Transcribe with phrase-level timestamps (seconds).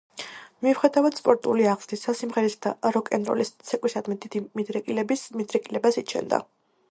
[0.67, 6.41] მიუხედავად სპორტული აღზრდისა, სიმღერისა და როკ-ენ-როლის ცეკვისადმი დიდ მიდრეკილებას იჩენდა.